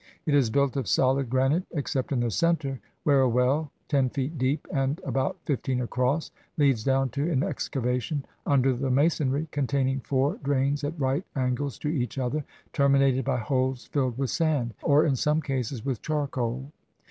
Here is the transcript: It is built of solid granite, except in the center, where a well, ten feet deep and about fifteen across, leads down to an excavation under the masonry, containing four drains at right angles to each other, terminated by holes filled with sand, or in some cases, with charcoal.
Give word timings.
It 0.25 0.33
is 0.33 0.49
built 0.49 0.75
of 0.77 0.87
solid 0.87 1.29
granite, 1.29 1.61
except 1.75 2.11
in 2.11 2.21
the 2.21 2.31
center, 2.31 2.79
where 3.03 3.21
a 3.21 3.29
well, 3.29 3.69
ten 3.87 4.09
feet 4.09 4.35
deep 4.35 4.67
and 4.73 4.99
about 5.05 5.37
fifteen 5.45 5.79
across, 5.79 6.31
leads 6.57 6.83
down 6.83 7.09
to 7.09 7.31
an 7.31 7.43
excavation 7.43 8.25
under 8.47 8.73
the 8.73 8.89
masonry, 8.89 9.47
containing 9.51 9.99
four 9.99 10.39
drains 10.43 10.83
at 10.83 10.99
right 10.99 11.23
angles 11.35 11.77
to 11.77 11.87
each 11.87 12.17
other, 12.17 12.43
terminated 12.73 13.23
by 13.23 13.37
holes 13.37 13.85
filled 13.85 14.17
with 14.17 14.31
sand, 14.31 14.73
or 14.81 15.05
in 15.05 15.15
some 15.15 15.39
cases, 15.39 15.85
with 15.85 16.01
charcoal. 16.01 16.71